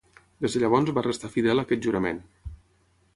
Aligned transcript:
Des 0.45 0.55
de 0.55 0.61
llavors 0.63 0.93
va 0.99 1.03
restar 1.07 1.31
fidel 1.35 1.63
a 1.65 1.65
aquest 1.67 1.85
jurament. 1.89 2.25